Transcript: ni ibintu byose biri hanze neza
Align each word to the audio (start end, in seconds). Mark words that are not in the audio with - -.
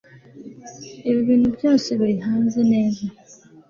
ni 1.07 1.11
ibintu 1.21 1.47
byose 1.57 1.89
biri 1.99 2.15
hanze 2.27 2.59
neza 2.71 3.03